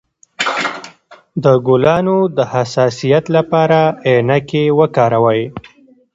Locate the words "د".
1.43-1.45, 2.37-2.37